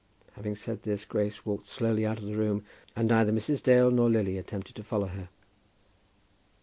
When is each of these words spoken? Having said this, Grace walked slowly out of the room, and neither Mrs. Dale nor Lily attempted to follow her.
Having 0.33 0.55
said 0.55 0.81
this, 0.81 1.05
Grace 1.05 1.45
walked 1.45 1.67
slowly 1.67 2.07
out 2.07 2.17
of 2.17 2.23
the 2.23 2.35
room, 2.35 2.65
and 2.95 3.07
neither 3.07 3.31
Mrs. 3.31 3.61
Dale 3.61 3.91
nor 3.91 4.09
Lily 4.09 4.35
attempted 4.39 4.73
to 4.77 4.83
follow 4.83 5.05
her. 5.05 5.29